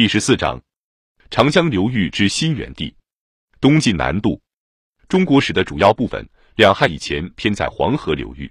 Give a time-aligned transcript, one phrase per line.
[0.00, 0.58] 第十四章，
[1.28, 2.96] 长江流域之新源地。
[3.60, 4.40] 东晋南渡。
[5.08, 6.26] 中国史的主要部分，
[6.56, 8.50] 两汉以前偏在黄河流域，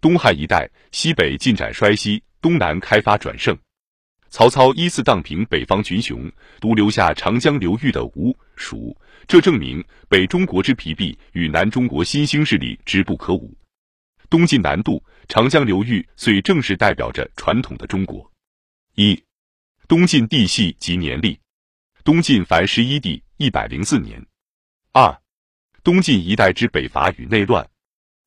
[0.00, 3.56] 东汉一带西北进展衰息，东南开发转盛。
[4.28, 6.28] 曹操依次荡平北方群雄，
[6.60, 13.48] 独留下长江流域的吴、蜀，这证明北中国之疲弊与南中国新兴势力之不可侮。
[14.28, 18.28] 东晋南渡，长江流域虽正式代表着传统的中国。
[18.96, 19.22] 一、
[19.88, 21.38] 东晋地系及年历。
[22.04, 24.24] 东晋凡十一帝一百零四年。
[24.92, 25.16] 二、
[25.82, 27.68] 东晋一代之北伐与内乱。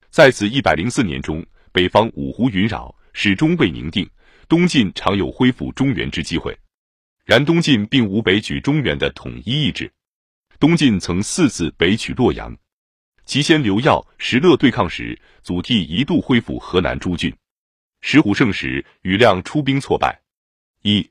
[0.10, 4.10] 在此一百零四年中，北方五胡云扰，始终未宁定。
[4.48, 6.55] 东晋常有恢复中原之机会，
[7.26, 9.91] 然东晋并无北取中原的统一意志。
[10.60, 12.55] 东晋曾四次北取洛阳。
[13.26, 17.35] 其先刘耀、石勒对抗时，祖逖一度恢复河南诸郡。
[18.02, 20.22] 石虎盛时，余亮出兵挫败。
[20.84, 21.10] 一，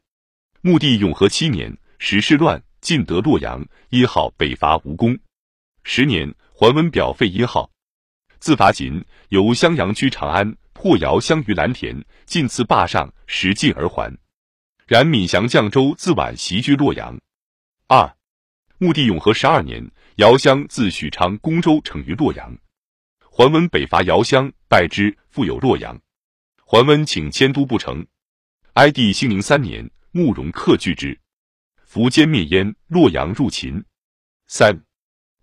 [0.66, 5.14] 穆帝永和七年，时事乱，晋得洛阳，一号北伐无功。
[5.82, 7.70] 十年，桓温表废一号，
[8.38, 14.16] 自伐秦，由襄阳居长安，破姚襄于蓝田，晋赐霸上，时晋而还。
[14.86, 17.14] 然闵降绛州，自宛袭居洛阳。
[17.86, 18.16] 二，
[18.78, 19.86] 穆帝永和十二年。
[20.16, 22.56] 姚襄自许昌攻州城于洛阳，
[23.20, 26.00] 桓温北伐姚襄，败之，复有洛阳。
[26.64, 28.06] 桓温请迁都不成。
[28.72, 31.18] 哀帝兴宁三年，慕容克拒之，
[31.90, 33.84] 苻坚灭燕，洛阳入秦。
[34.46, 34.80] 三，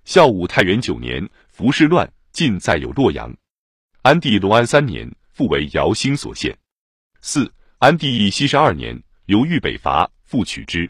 [0.06, 3.36] 孝武太元九年，服事乱，晋再有洛阳。
[4.02, 6.58] 安帝隆安三年，复为姚兴所陷。
[7.20, 10.90] 四，安帝义熙十二年，刘豫北伐，复取之。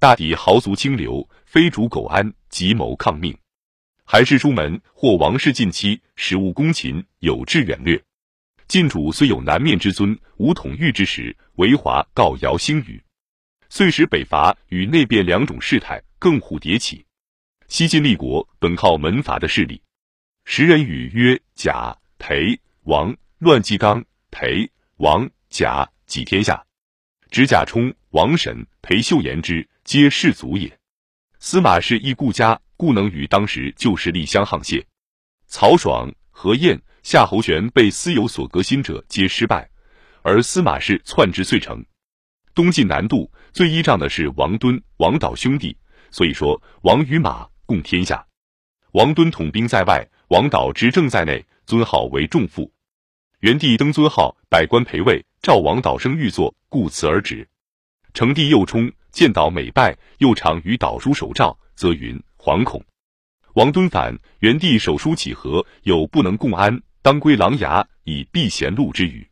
[0.00, 3.38] 大抵豪族清流，非主苟安，急谋抗命。
[4.02, 8.04] 韩氏出门，或王室近妻，使务攻秦，有志远略。
[8.66, 13.03] 晋主虽有南面之尊，无统御之实，为华告姚兴语，
[13.76, 17.04] 遂使北伐与内变两种事态更互迭起。
[17.66, 19.82] 西晋立国本靠门阀的势力，
[20.44, 26.64] 时人语曰：“贾、裴、王乱纪纲，裴、王、贾几天下。”
[27.32, 29.68] 指贾充、王审、裴秀言之。
[29.82, 30.78] 皆士族也。
[31.40, 34.86] 司马氏亦故家，故能与当时旧势力相沆瀣。
[35.48, 39.68] 曹爽、何晏、夏侯玄被私有所革新者，皆失败，
[40.22, 41.84] 而司马氏篡之遂成。
[42.54, 45.76] 东晋南渡最依仗的是王敦、王导兄弟，
[46.10, 48.24] 所以说王与马共天下。
[48.92, 52.72] 王敦统兵在外，王导执政在内，尊号为仲父。
[53.40, 57.48] 元帝登尊号，百官陪位，召王导生御座，故辞而止。
[58.12, 58.90] 成帝右冲。
[59.10, 62.84] 见导每拜，又常与导书手诏，则云惶恐。
[63.54, 69.28] 王敦反，元帝手书乞和，有不能共安，当归琅琊以避贤禄之语。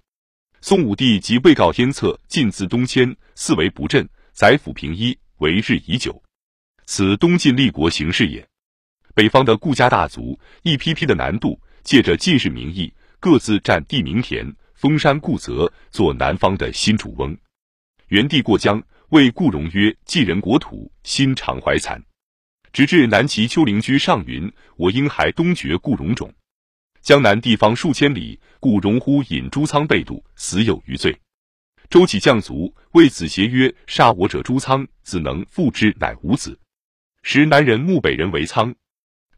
[0.64, 6.22] 宋武帝即未告天策，进自东迁，四为不振，宰府平一，为日已久。
[6.86, 8.46] 此东晋立国形势也。
[9.12, 17.36] 北方的顾家大族一批批的南渡，借着进士名义，各自占地名田，封山固泽，做南方的新主翁。
[18.08, 18.80] 元帝过江。
[19.08, 22.00] 为顾荣曰：“晋人国土，心常怀惭。
[22.72, 26.32] 直至南齐丘陵居上云：我应还东绝顾荣种。
[27.02, 31.18] 江南地方数千里，故荣乎引朱仓被渡，死有余罪。
[31.90, 36.56] 周起将卒，为子协曰：杀我者朱仓，子能复之，乃无子。
[37.24, 38.72] 时南人慕北人为仓。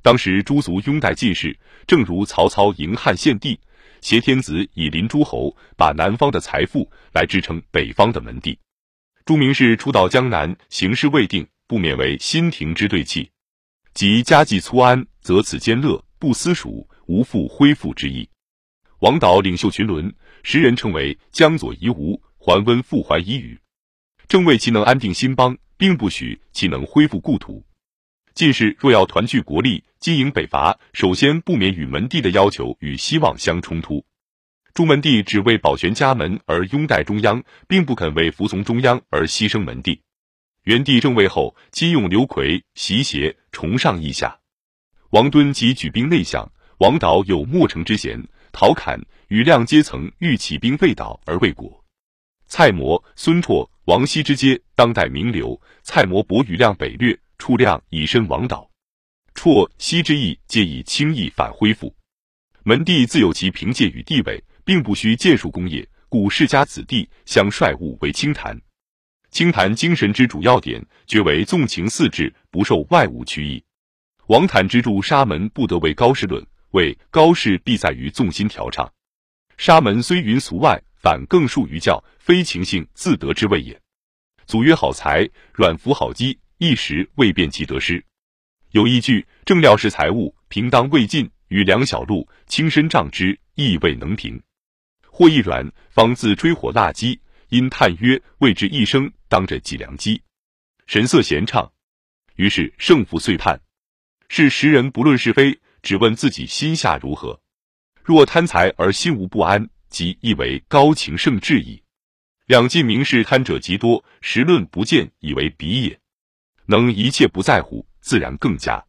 [0.02, 3.58] 当时诸族拥戴进士，正如曹操迎汉献帝，
[4.02, 8.58] 挟天子以临诸侯，把南方的财富来支撑北方的门第。”
[9.24, 13.30] 朱明氏初到江南，形势未定，不免为新亭之对气。
[13.94, 18.28] 及家计粗安，则此间乐不思蜀，无复恢复之意。
[19.00, 23.58] 王导领袖群伦，时人称为江左夷吾，桓温复还夷语，
[24.28, 27.64] 正为其能安定新邦，并不许其能恢复故土。
[28.34, 34.04] 进士若要团聚国力，经营北伐，首先不免与门第的要求与希望相冲突。
[34.72, 40.00] 朱门第只为保全家门而拥戴中央，并不肯为服从中央而牺牲门第。
[40.64, 44.40] 元帝正位后，今用刘奎、习邪，崇尚意下。
[45.10, 48.22] 王敦即举兵内向，王导有莫城之嫌，
[48.52, 51.84] 陶侃、庾亮皆曾欲起兵废岛而未果。
[52.46, 55.60] 蔡模、孙绰、王羲之皆当代名流。
[55.82, 58.70] 蔡模博庾亮北略，处亮以身王导。
[59.34, 61.94] 绰、羲之意皆以轻易反恢复。
[62.62, 64.42] 门第自有其凭借与地位。
[64.64, 68.58] 并不需建树功业，故世家子弟相率务为清谈。
[69.30, 73.62] 清谈精神之主要点，绝为纵情四志，不受外物驱役。
[74.28, 76.42] 王坦之著沙门，不得为高士论，
[76.74, 78.92] 为高士必在于纵心调畅。
[79.56, 83.80] 沙门虽云俗外，反更述于教，非情性自得之谓也。
[84.44, 88.04] 祖曰好财，软服好机，一时未辨其得失。
[88.72, 94.42] 有一句：正料是财物，平当未尽；与两小路，轻身仗之，亦未能平。
[95.08, 100.20] 或一软方自吹火蜡鸡，因叹曰：“为之一生，当着几两鸡。”
[100.88, 101.72] 神色闲畅。
[102.34, 103.60] 于是胜负遂判。
[104.28, 107.38] 是时人不论是非，只问自己心下如何。
[108.02, 111.80] 若贪财而心无不安，即意为高情胜志矣。
[112.46, 116.00] 两晋名士贪者极多，时论不见，以为鄙也。
[116.66, 118.84] 能一切不在乎，自然更佳。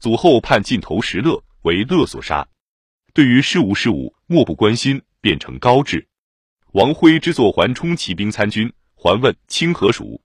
[0.00, 2.48] 祖后判尽头石勒为勒所杀。
[3.14, 6.08] 对于事无事物，漠不关心，变成高志。
[6.72, 10.20] 王辉之作桓冲骑兵参军，桓问清何属？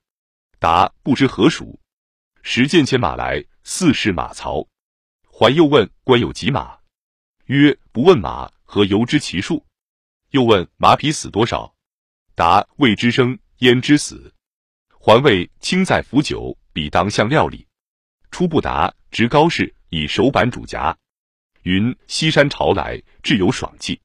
[0.58, 1.80] 答不知何属。
[2.44, 4.66] 时见牵马来，似是马槽。
[5.40, 6.80] 桓又问官有几马？
[7.46, 9.68] 曰不问马，何由知其数？
[10.32, 11.76] 又问马匹死多少？
[12.34, 14.34] 答未知生，焉知死？
[14.90, 17.68] 桓谓卿在服酒，彼当向料理。
[18.32, 20.98] 初不答，执高士以手板主夹。
[21.62, 24.02] 云西山朝来，至有爽气。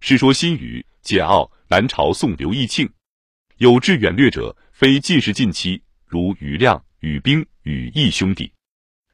[0.00, 2.92] 是说新语，解傲南朝宋刘义庆。
[3.58, 8.52] 有志远略者，非进士近戚，如余亮、羽冰、羽义兄弟，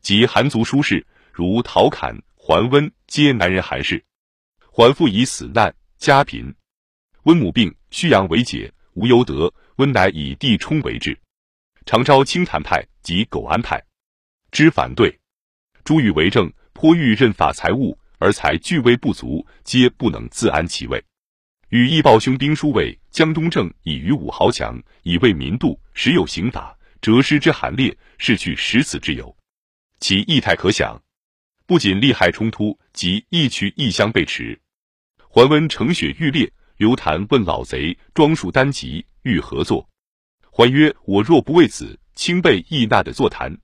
[0.01, 1.06] 及韩族书士，
[1.41, 4.05] 如陶侃、桓温，皆南人韩氏。
[4.71, 6.55] 桓父以死难，家贫。
[7.23, 9.51] 温母病，虚阳为解，无由得。
[9.77, 11.19] 温乃以弟冲为治，
[11.87, 13.83] 常招清谈派及苟安派，
[14.53, 15.19] 之反对。
[15.83, 21.03] 朱宇为政，颇欲任法财物，而财俱微不足，皆不能自安其位。
[21.71, 29.35] 与义报兄兵书谓江东正以于武豪强，以为民度，时有刑法，折师之寒烈，是去十子之有。
[30.01, 31.01] 其意态可想。
[31.70, 34.61] 不仅利害冲突，即义去义相背驰。
[35.28, 36.52] 桓温乘雪欲裂。
[36.76, 39.88] 刘谭问老贼庄树单急欲何作？
[40.50, 43.56] 桓曰：“我若不为此，轻备义纳的座谈。”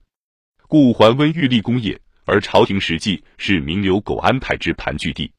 [0.69, 5.33] 故桓温欲立功业，而朝廷实际是名流苟安派之盘踞地，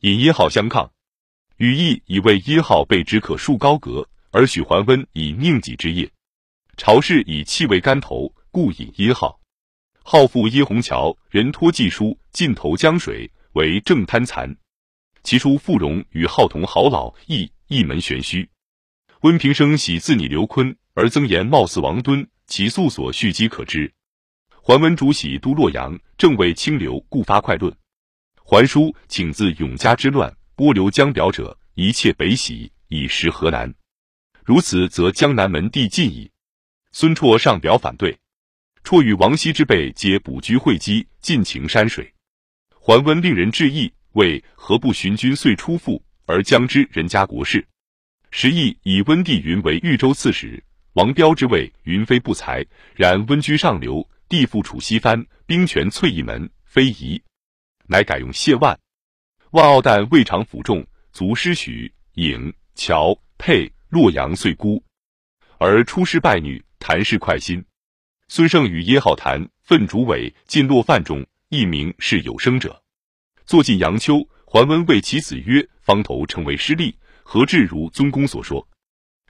[0.00, 0.90] 引耶号相抗。
[1.58, 6.10] 羽翼以为耶号被之可树高阁，而许桓温以宁己之业。
[6.76, 9.39] 朝士以气为竿头，故引耶号。
[10.12, 14.56] 号父殷洪桥，人托寄书，尽投江水，为正贪残。
[15.22, 18.50] 其书傅荣与浩同好老亦一门玄虚。
[19.20, 23.94] 温平生喜自拟刘琨，而曾言貌似王敦，其素所蓄积可知。
[24.50, 27.72] 桓温主喜都洛阳，正为清流，故发快论。
[28.34, 33.72] 桓叔请自永嘉之乱，拨留江表者，一切北徙，以食河南。
[34.44, 36.28] 如此，则江南门第尽矣。
[36.90, 38.18] 孙绰上表反对。
[38.84, 42.12] 绰与王羲之辈皆卜居会稽，尽情山水。
[42.70, 43.92] 桓温令人致意。
[44.14, 47.64] 为何不寻君遂出复，而将之人家国事？
[48.32, 50.60] 时亦以温帝云为豫州刺史，
[50.94, 52.66] 王彪之位云非不才，
[52.96, 57.22] 然温居上流，地复处西藩，兵权粹一门，非宜，
[57.86, 58.76] 乃改用谢万。
[59.52, 64.82] 万傲旦未尝服众，卒失许、颍、乔、沛、洛阳遂孤，
[65.58, 67.64] 而出师败女，谭氏快心。
[68.32, 72.80] 孙胜与耶好谈，奋主委进洛范中，一名是有生者。
[73.44, 78.64] 坐进阳丘，桓温谓其子曰：“方头成为失利，何至如尊公所说？”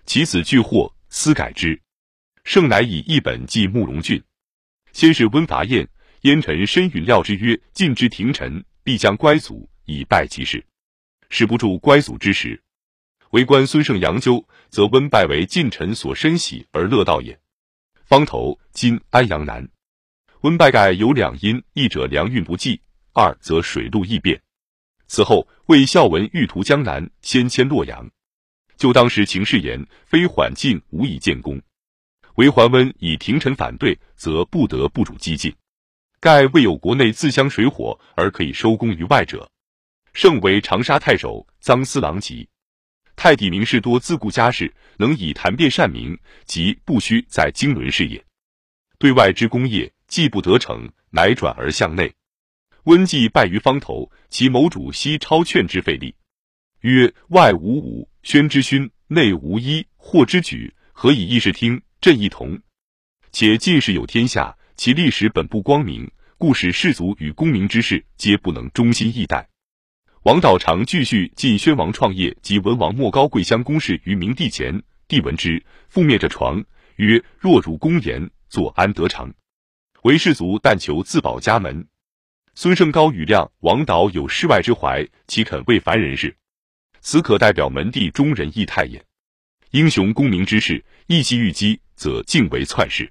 [0.05, 1.81] 其子惧祸，思改之。
[2.45, 4.23] 圣乃以一本记慕容俊。
[4.93, 5.89] 先是温伐燕，
[6.21, 10.63] 燕臣申允料之曰：“晋之廷臣，必将乖祖，以败其事。
[11.31, 12.63] 使不住乖祖之时。
[13.31, 17.40] 为官孙胜阳丘，则温拜为晋臣所深喜而乐道也。
[18.11, 19.69] 方头今安阳南，
[20.41, 22.81] 温拜盖有两因：一者粮运不济。
[23.13, 24.43] 二则水路易变，
[25.07, 28.11] 此后魏孝文欲图江南，先迁洛阳。
[28.77, 31.63] 就当时情势言，非缓进无以建功。
[32.35, 35.55] 为桓温以廷臣反对，则不得不主激进。
[36.19, 39.49] 盖未有国内自相水火而可以收功于外者。
[40.15, 42.49] 胜为长沙太守，臧司郎籍。
[43.23, 48.25] 太帝名士多自顾家事，能以谈辩善名，即不须在经纶事业。
[48.99, 52.15] 对外之功业，既不得逞，乃转而向内。
[52.85, 56.15] 温季败于方头，其谋主悉超劝之费力，
[56.81, 60.73] 曰：“外无武，宣之勋；内无衣，获之举。
[60.93, 61.83] 何以议事听？
[62.01, 62.59] 朕一同。
[63.33, 69.47] 且进士有天下，其历史本不光明，故使士族与功名之事，皆不能忠心义待。”
[70.25, 76.63] 王导常继续晋宣王创业及文王莫高贵相公事于明帝前，帝闻之，覆灭着床，
[76.97, 79.33] 曰：“若汝公言，坐安得成？
[80.03, 81.89] 为士族但求自保家门。”
[82.55, 86.37] 孙胜高与亮、王导有世外之怀，岂肯为凡人事？
[87.01, 89.03] 此可代表门第中人义态也。
[89.71, 93.11] 英雄功名之事，一夕遇击，则敬为篡世。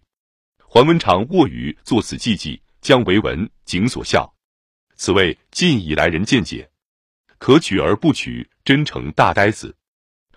[0.59, 4.31] 桓温常卧语作此记记，将为文，景所笑。
[4.95, 6.68] 此谓晋以来人见解，
[7.39, 9.75] 可取而不取，真成大呆子。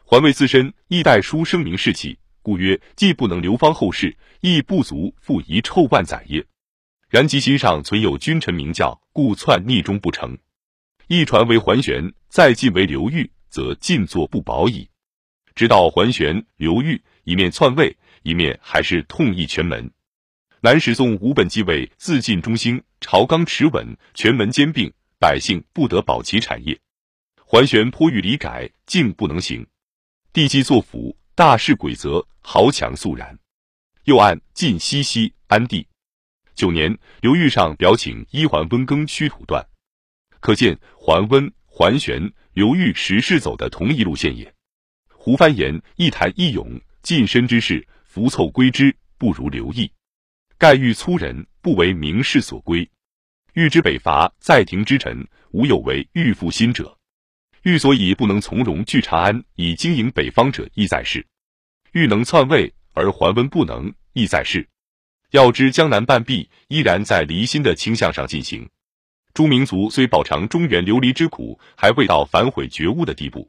[0.05, 6.45] 桓魏自身亦代书声明士气，故曰：既不能流芳后世，亦不足复遗臭万载也。
[7.11, 10.39] 然其心上存有君臣名教，故篡逆中不成。
[11.09, 14.89] 一传为桓玄，再晋为刘裕，则晋作不保矣。
[15.55, 19.91] 直到桓玄、刘裕一面篡位，一面还是痛议权门。
[20.61, 26.79] 南史宋吴本继位自晋中兴，朝纲持稳，权门兼并，百姓不得保其产业。
[27.53, 29.67] 桓玄颇欲离改，竟不能行。
[30.33, 33.39] 帝既作辅，大事鬼则，豪强肃然。
[34.05, 35.87] 又按晋西西安帝。
[36.55, 39.63] 九年，刘裕上表请依桓温耕虚土断，
[40.41, 44.51] 可见桓温、桓玄、刘裕时是走的同一路线也。
[45.11, 49.93] 胡翻言：一谈一勇，近身之事，弗凑归之，不如刘毅。
[50.57, 52.91] 盖欲粗人，不为名士所归。
[53.53, 56.99] 欲之北伐，在庭之臣，无有为欲复心者。
[57.63, 61.25] 欲所以不能从容据长安，以经营北方者，亦在世。
[61.93, 64.69] 欲能篡位，而桓温不能，亦在世。
[65.31, 68.69] 要知江南半壁依然在离心的倾向上进行，
[69.33, 73.49] 诸民族虽饱尝中原流离之苦，还未到反悔觉悟的地步。